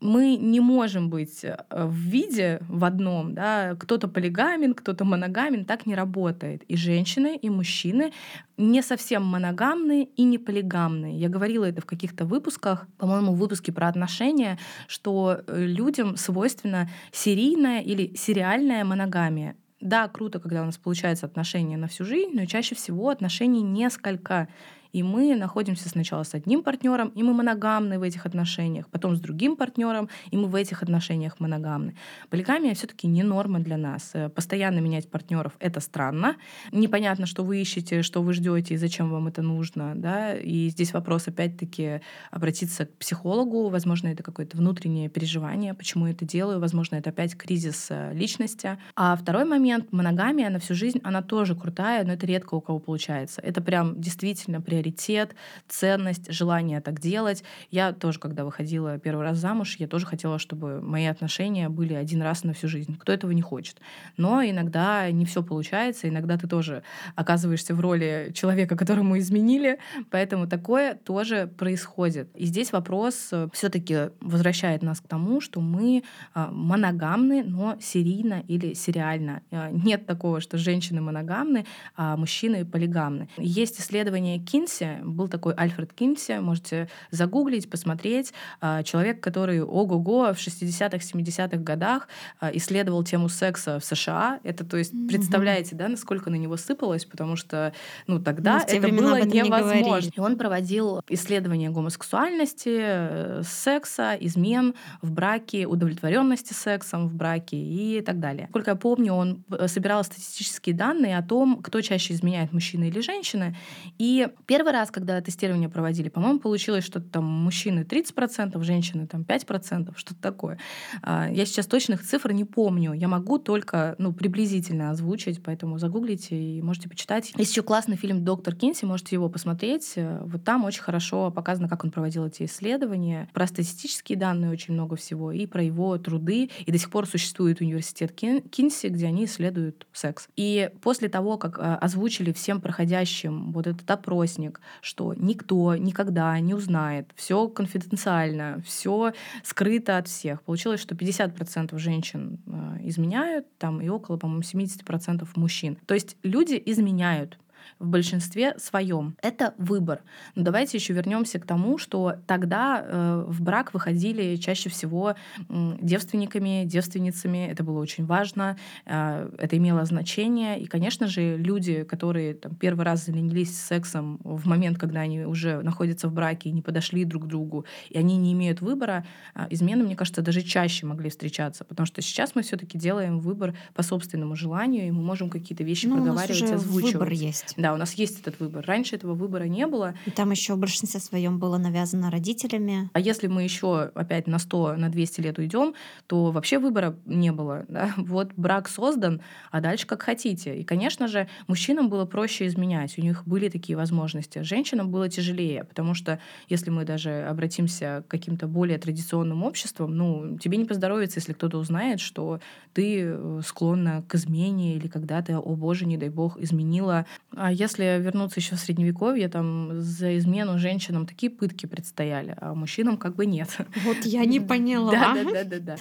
[0.00, 5.86] Мы не можем быть э, в виде в одном, да, кто-то полигамен, кто-то моногамен, так
[5.86, 6.62] не работает.
[6.64, 8.12] И женщины, и мужчины
[8.56, 11.18] не совсем моногамные и не полигамные.
[11.18, 16.90] Я говорила это в каких-то выпусках, по-моему, в выпуске про отношения, что э, людям свойственна
[17.12, 19.56] серийная или сериальная моногамия.
[19.80, 24.48] Да, круто, когда у нас получается отношения на всю жизнь, но чаще всего отношений несколько.
[24.92, 29.20] И мы находимся сначала с одним партнером, и мы моногамны в этих отношениях, потом с
[29.20, 31.94] другим партнером, и мы в этих отношениях моногамны.
[32.28, 34.10] Полигамия все-таки не норма для нас.
[34.14, 36.36] Э, постоянно менять партнеров это странно.
[36.72, 39.92] Непонятно, что вы ищете, что вы ждете и зачем вам это нужно.
[39.94, 40.34] Да?
[40.34, 42.00] И здесь вопрос опять-таки
[42.30, 43.68] обратиться к психологу.
[43.68, 46.60] Возможно, это какое-то внутреннее переживание, почему я это делаю.
[46.60, 48.78] Возможно, это опять кризис э, личности.
[48.96, 52.78] А второй момент, моногамия на всю жизнь, она тоже крутая, но это редко у кого
[52.78, 53.40] получается.
[53.40, 55.34] Это прям действительно при приоритет,
[55.68, 57.44] ценность, желание так делать.
[57.70, 62.22] Я тоже, когда выходила первый раз замуж, я тоже хотела, чтобы мои отношения были один
[62.22, 62.96] раз на всю жизнь.
[62.98, 63.76] Кто этого не хочет?
[64.16, 66.82] Но иногда не все получается, иногда ты тоже
[67.14, 69.78] оказываешься в роли человека, которому изменили,
[70.10, 72.28] поэтому такое тоже происходит.
[72.34, 76.02] И здесь вопрос э, все-таки возвращает нас к тому, что мы
[76.34, 79.42] а, моногамны, но серийно или сериально.
[79.50, 81.66] А, нет такого, что женщины моногамны,
[81.96, 83.28] а мужчины полигамны.
[83.36, 88.32] Есть исследование Кинс, Кинси, был такой Альфред Кинси, можете загуглить, посмотреть.
[88.60, 94.40] А, человек, который ого-го в 60-х, 70-х годах а, исследовал тему секса в США.
[94.44, 97.72] Это, то есть, представляете, да, насколько на него сыпалось, потому что,
[98.06, 100.06] ну, тогда ну, это было невозможно.
[100.06, 107.56] Не и он проводил исследования гомосексуальности, э, секса, измен в браке, удовлетворенности сексом в браке
[107.56, 108.46] и так далее.
[108.50, 113.00] Сколько я помню, он э, собирал статистические данные о том, кто чаще изменяет, мужчины или
[113.00, 113.56] женщины.
[113.98, 119.22] И первый Первый раз, когда тестирование проводили, по-моему, получилось что-то там мужчины 30%, женщины там
[119.22, 120.58] 5%, что-то такое.
[121.00, 122.92] А, я сейчас точных цифр не помню.
[122.92, 127.32] Я могу только ну, приблизительно озвучить, поэтому загуглите и можете почитать.
[127.38, 129.94] Есть еще классный фильм «Доктор Кинси», можете его посмотреть.
[129.96, 133.30] Вот там очень хорошо показано, как он проводил эти исследования.
[133.32, 136.50] Про статистические данные очень много всего, и про его труды.
[136.66, 140.28] И до сих пор существует университет Кинси, где они исследуют секс.
[140.36, 146.38] И после того, как а, озвучили всем проходящим вот этот опросник, денег, что никто никогда
[146.40, 149.12] не узнает, все конфиденциально, все
[149.44, 150.42] скрыто от всех.
[150.42, 155.76] Получилось, что 50% женщин э, изменяют, там и около, по-моему, 70% мужчин.
[155.86, 157.38] То есть люди изменяют.
[157.78, 159.16] В большинстве своем.
[159.22, 160.02] Это выбор.
[160.34, 165.14] Но давайте еще вернемся к тому, что тогда э, в брак выходили чаще всего
[165.48, 167.48] э, девственниками, девственницами.
[167.50, 170.60] Это было очень важно, э, это имело значение.
[170.60, 175.62] И, конечно же, люди, которые там, первый раз занялись сексом в момент, когда они уже
[175.62, 179.46] находятся в браке и не подошли друг к другу, и они не имеют выбора, э,
[179.50, 181.64] измены, мне кажется, даже чаще могли встречаться.
[181.64, 185.86] Потому что сейчас мы все-таки делаем выбор по собственному желанию, и мы можем какие-то вещи
[185.86, 186.94] ну, проговаривать, озвучивать.
[186.94, 187.49] Выбор есть.
[187.56, 188.64] Да, у нас есть этот выбор.
[188.66, 189.94] Раньше этого выбора не было.
[190.06, 192.90] И там еще в большинстве своем было навязано родителями.
[192.92, 195.74] А если мы еще опять на 100, на 200 лет уйдем,
[196.06, 197.66] то вообще выбора не было.
[197.70, 197.94] Да?
[197.96, 200.56] Вот брак создан, а дальше как хотите.
[200.56, 204.42] И, конечно же, мужчинам было проще изменять, у них были такие возможности.
[204.42, 210.38] Женщинам было тяжелее, потому что если мы даже обратимся к каким-то более традиционным обществам, ну,
[210.38, 212.40] тебе не поздоровится, если кто-то узнает, что
[212.72, 217.06] ты э, склонна к измене или когда ты, о боже, не дай бог, изменила.
[217.42, 222.98] А если вернуться еще в средневековье, там за измену женщинам такие пытки предстояли, а мужчинам
[222.98, 223.48] как бы нет.
[223.82, 224.90] Вот я не поняла.
[225.00, 225.76] Да, да, да, да, да.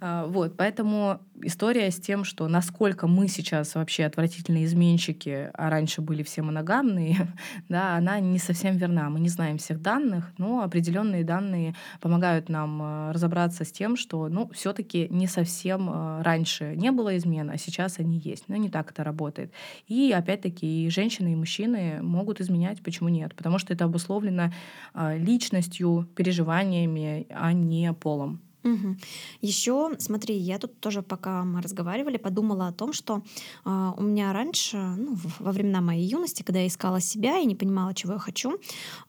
[0.00, 6.00] А, вот, поэтому история с тем, что насколько мы сейчас вообще отвратительные изменщики, а раньше
[6.00, 7.28] были все моногамные,
[7.68, 9.10] да, она не совсем верна.
[9.10, 14.28] Мы не знаем всех данных, но определенные данные помогают нам э, разобраться с тем, что,
[14.28, 18.44] ну, все-таки не совсем э, раньше не было измен, а сейчас они есть.
[18.48, 19.52] Но не так это работает.
[19.86, 22.82] И опять-таки и женщины, и мужчины могут изменять.
[22.82, 23.34] Почему нет?
[23.34, 24.52] Потому что это обусловлено
[24.94, 28.40] э, личностью, переживаниями, а не полом.
[28.64, 28.96] Угу.
[29.42, 33.22] Еще, смотри, я тут тоже, пока мы разговаривали, подумала о том, что
[33.64, 37.54] э, у меня раньше, ну, во времена моей юности, когда я искала себя и не
[37.54, 38.58] понимала, чего я хочу,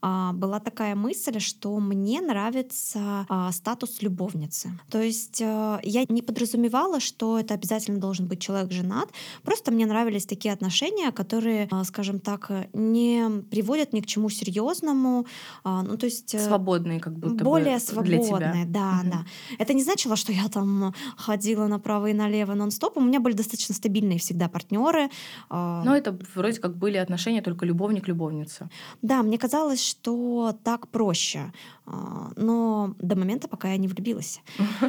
[0.02, 4.78] э, была такая мысль, что мне нравится э, статус любовницы.
[4.90, 9.10] То есть э, я не подразумевала, что это обязательно должен быть человек женат,
[9.44, 15.26] просто мне нравились такие отношения, которые, э, скажем так, не приводят ни к чему серьезному,
[15.64, 18.66] э, ну то есть э, свободные, как будто более бы свободные, для тебя.
[18.68, 19.12] да, угу.
[19.12, 19.26] да.
[19.58, 22.98] Это не значило, что я там ходила направо и налево нон-стоп.
[22.98, 25.10] У меня были достаточно стабильные всегда партнеры.
[25.50, 25.84] А.
[25.84, 28.70] Но это вроде как были отношения только любовник-любовница.
[29.02, 31.52] Да, мне казалось, что так проще.
[31.88, 34.42] А, но до момента, пока я не влюбилась.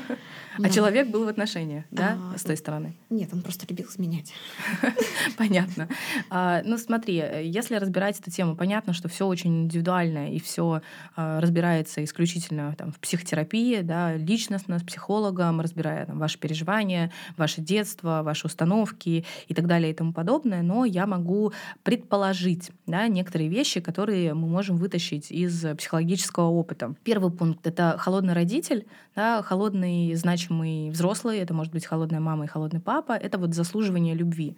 [0.58, 2.96] А человек был в отношениях, да, а, с той стороны?
[3.10, 4.32] Нет, он просто любил изменять.
[5.36, 5.86] Понятно.
[6.64, 10.80] Ну смотри, если разбирать эту тему, понятно, что все очень индивидуально и все
[11.14, 14.14] разбирается исключительно там, в психотерапии, да,
[14.46, 19.94] личностно, с психологом, разбирая там, ваши переживания, ваше детство, ваши установки и так далее и
[19.94, 20.62] тому подобное.
[20.62, 26.94] Но я могу предположить да, некоторые вещи, которые мы можем вытащить из психологического опыта.
[27.02, 32.48] Первый пункт— это холодный родитель, да, холодный значимый взрослый, это может быть холодная мама и
[32.48, 34.56] холодный папа, это вот заслуживание любви.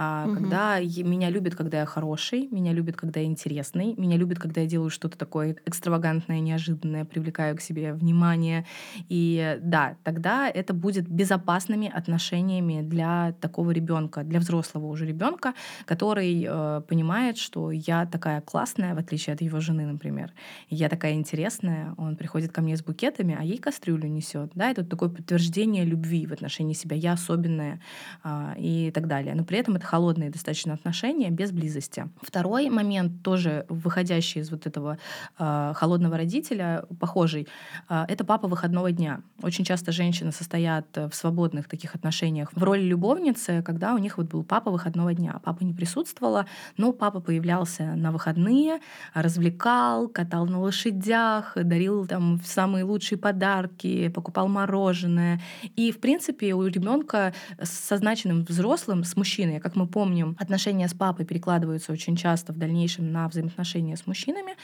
[0.00, 0.34] А, угу.
[0.34, 4.66] Когда меня любят, когда я хороший, меня любят, когда я интересный, меня любят, когда я
[4.68, 8.64] делаю что-то такое экстравагантное, неожиданное, привлекаю к себе внимание.
[9.08, 16.46] И да, тогда это будет безопасными отношениями для такого ребенка, для взрослого уже ребенка, который
[16.48, 20.32] э, понимает, что я такая классная, в отличие от его жены, например.
[20.70, 24.52] Я такая интересная, он приходит ко мне с букетами, а ей кастрюлю несет.
[24.54, 26.94] Да, это такое подтверждение любви в отношении себя.
[26.94, 27.80] Я особенная
[28.22, 29.34] э, и так далее.
[29.34, 32.08] Но при этом это холодные достаточно отношения без близости.
[32.20, 34.98] Второй момент, тоже выходящий из вот этого
[35.38, 37.48] э, холодного родителя, похожий,
[37.88, 39.22] э, это папа выходного дня.
[39.42, 44.26] Очень часто женщины состоят в свободных таких отношениях в роли любовницы, когда у них вот
[44.26, 45.40] был папа выходного дня.
[45.42, 46.44] Папа не присутствовала,
[46.76, 48.80] но папа появлялся на выходные,
[49.14, 55.40] развлекал, катал на лошадях, дарил там самые лучшие подарки, покупал мороженое.
[55.76, 60.94] И, в принципе, у ребенка с созначенным взрослым, с мужчиной, как мы помним, отношения с
[60.94, 64.56] папой перекладываются очень часто в дальнейшем на взаимоотношения с мужчинами,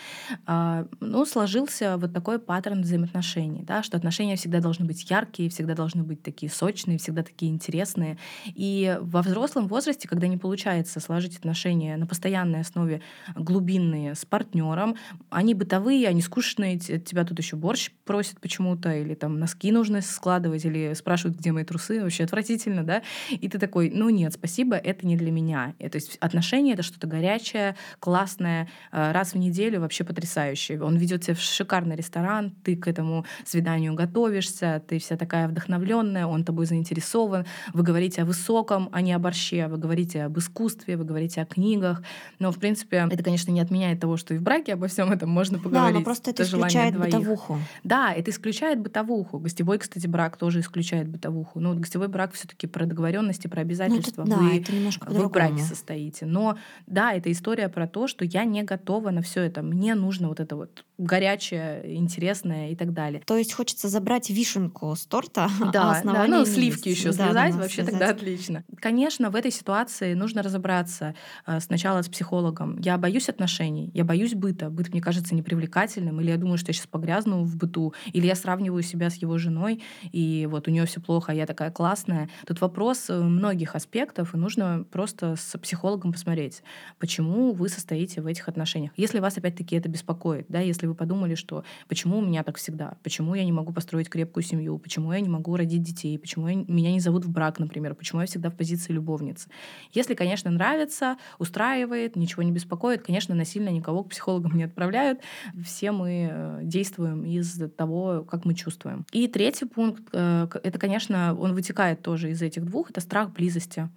[0.47, 5.75] а, ну, сложился вот такой паттерн взаимоотношений, да, что отношения всегда должны быть яркие, всегда
[5.75, 8.19] должны быть такие сочные, всегда такие интересные.
[8.47, 13.03] И во взрослом возрасте, когда не получается сложить отношения на постоянной основе
[13.35, 14.97] глубинные с партнером,
[15.31, 20.65] они бытовые, они скучные, тебя тут еще борщ просят почему-то, или там носки нужно складывать,
[20.65, 25.04] или спрашивают, где мои трусы, вообще отвратительно, да, и ты такой, ну нет, спасибо, это
[25.05, 25.75] это не для меня.
[25.79, 30.83] И, то есть отношения— это что-то горячее, классное, раз в неделю вообще потрясающее.
[30.83, 35.49] Он ведет тебя в шикарный ресторан, ты к этому свиданию готов, готовишься, ты вся такая
[35.49, 40.39] вдохновленная, он тобой заинтересован, вы говорите о высоком, а не о борще, вы говорите об
[40.39, 42.03] искусстве, вы говорите о книгах.
[42.39, 45.31] Но, в принципе, это, конечно, не отменяет того, что и в браке обо всем этом
[45.31, 45.95] можно поговорить.
[45.95, 47.59] Да, но просто это исключает бытовуху.
[47.83, 49.39] Да, это исключает бытовуху.
[49.39, 51.61] Гостевой, кстати, брак тоже исключает бытовуху.
[51.61, 54.25] Ну, вот гостевой брак все-таки про договоренности, про обязательства.
[54.25, 56.27] Ну, это, вы, да, это немножко вы в браке состоите.
[56.27, 59.63] Но да, это история про то, что я не готова на все это.
[59.63, 63.23] Мне нужно вот это вот горячее, интересное и так далее.
[63.27, 67.53] То есть хочется забрать вишенку с торта, да, а да ну сливки еще да, связать,
[67.53, 67.91] да, вообще связать.
[67.93, 68.65] тогда отлично.
[68.81, 71.15] Конечно, в этой ситуации нужно разобраться
[71.47, 72.79] э, сначала с психологом.
[72.79, 74.71] Я боюсь отношений, я боюсь быта.
[74.71, 78.35] Быт мне кажется непривлекательным, или я думаю, что я сейчас погрязну в быту, или я
[78.35, 82.29] сравниваю себя с его женой, и вот у нее все плохо, а я такая классная.
[82.47, 86.63] Тут вопрос э, многих аспектов, и нужно просто с психологом посмотреть,
[86.99, 88.93] почему вы состоите в этих отношениях.
[88.97, 92.97] Если вас опять-таки это беспокоит, да, если вы подумали, что почему у меня так всегда,
[93.03, 96.57] почему я не могу построить крепкую семью, почему я не могу родить детей, почему я,
[96.57, 99.49] меня не зовут в брак, например, почему я всегда в позиции любовницы.
[99.93, 105.21] Если, конечно, нравится, устраивает, ничего не беспокоит, конечно, насильно никого к психологам не отправляют.
[105.65, 109.07] Все мы э, действуем из того, как мы чувствуем.
[109.13, 113.89] И третий пункт, э, это, конечно, он вытекает тоже из этих двух, это страх близости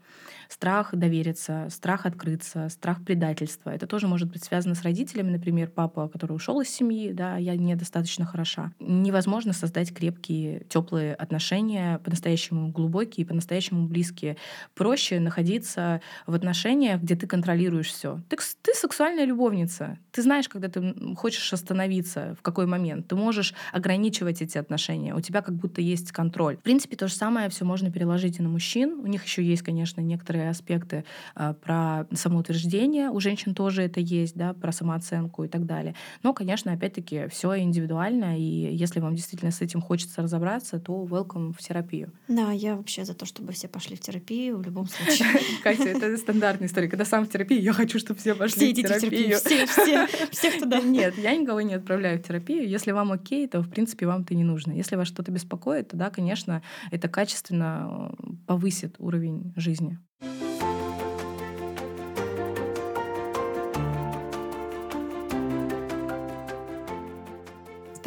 [0.49, 3.69] страх довериться, страх открыться, страх предательства.
[3.69, 7.55] Это тоже может быть связано с родителями, например, папа, который ушел из семьи, да, я
[7.55, 8.71] недостаточно хороша.
[8.79, 14.37] Невозможно создать крепкие, теплые отношения, по-настоящему глубокие, по-настоящему близкие.
[14.75, 18.21] Проще находиться в отношениях, где ты контролируешь все.
[18.29, 19.97] Ты, ты сексуальная любовница.
[20.11, 23.07] Ты знаешь, когда ты хочешь остановиться, в какой момент.
[23.07, 25.15] Ты можешь ограничивать эти отношения.
[25.15, 26.57] У тебя как будто есть контроль.
[26.57, 28.99] В принципе, то же самое все можно переложить и на мужчин.
[28.99, 31.03] У них еще есть, конечно, некоторые некоторые аспекты
[31.35, 35.95] а, про самоутверждение, у женщин тоже это есть, да, про самооценку и так далее.
[36.23, 41.53] Но, конечно, опять-таки, все индивидуально, и если вам действительно с этим хочется разобраться, то welcome
[41.53, 42.11] в терапию.
[42.27, 45.27] Да, я вообще за то, чтобы все пошли в терапию в любом случае.
[45.63, 46.89] Катя, это стандартная история.
[46.89, 49.37] Когда сам в терапии, я хочу, чтобы все пошли в терапию.
[49.37, 50.79] Все, все, все, кто да.
[50.79, 52.67] Нет, я никого не отправляю в терапию.
[52.67, 54.71] Если вам окей, то, в принципе, вам это не нужно.
[54.73, 56.61] Если вас что-то беспокоит, то, да, конечно,
[56.91, 59.99] это качественно э, повысит уровень жизни.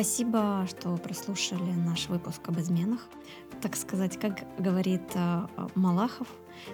[0.00, 3.00] Спасибо, что прослушали наш выпуск об изменах.
[3.60, 6.26] Так сказать, как говорит э, Малахов,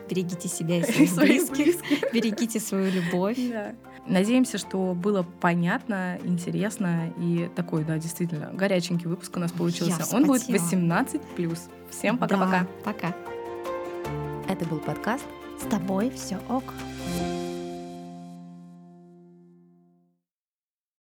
[0.08, 3.36] берегите себя и своих, близких, берегите свою любовь.
[3.50, 3.74] Да.
[4.06, 10.06] Надеемся, что было понятно, интересно и такой, да, действительно, горяченький выпуск у нас получился.
[10.14, 11.20] Он будет 18
[11.90, 12.60] Всем пока-пока.
[12.60, 13.16] Да, пока.
[14.48, 15.24] Это был подкаст
[15.60, 16.62] «С тобой все ок».